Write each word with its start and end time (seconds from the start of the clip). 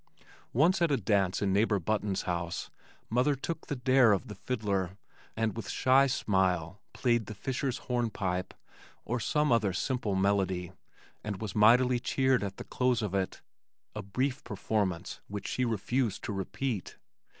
Once 0.51 0.81
at 0.81 0.89
a 0.89 0.97
dance 0.97 1.43
in 1.43 1.53
neighbor 1.53 1.77
Button's 1.77 2.23
house, 2.23 2.71
mother 3.07 3.35
took 3.35 3.67
the 3.67 3.75
"dare" 3.75 4.13
of 4.13 4.29
the 4.29 4.33
fiddler 4.33 4.97
and 5.37 5.55
with 5.55 5.69
shy 5.69 6.07
smile 6.07 6.81
played 6.91 7.27
The 7.27 7.35
Fisher's 7.35 7.77
Hornpipe 7.85 8.55
or 9.05 9.19
some 9.19 9.51
other 9.51 9.73
simple 9.73 10.15
melody 10.15 10.71
and 11.23 11.39
was 11.39 11.53
mightily 11.53 11.99
cheered 11.99 12.43
at 12.43 12.57
the 12.57 12.63
close 12.63 13.03
of 13.03 13.13
it, 13.13 13.43
a 13.95 14.01
brief 14.01 14.43
performance 14.43 15.21
which 15.27 15.47
she 15.47 15.65
refused 15.65 16.23
to 16.23 16.33
repeat. 16.33 16.97